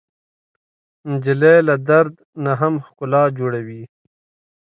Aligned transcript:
نجلۍ 1.09 1.57
له 1.67 1.75
درد 1.89 2.13
نه 2.43 2.51
هم 2.61 2.73
ښکلا 2.85 3.23
جوړوي. 3.39 3.83